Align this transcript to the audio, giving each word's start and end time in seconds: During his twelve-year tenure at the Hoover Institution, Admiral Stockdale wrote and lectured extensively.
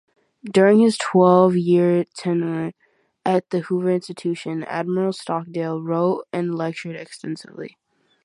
During 0.43 0.79
his 0.79 0.97
twelve-year 0.97 2.05
tenure 2.15 2.71
at 3.23 3.51
the 3.51 3.59
Hoover 3.59 3.91
Institution, 3.91 4.63
Admiral 4.63 5.13
Stockdale 5.13 5.79
wrote 5.79 6.25
and 6.33 6.55
lectured 6.55 6.95
extensively. 6.95 7.77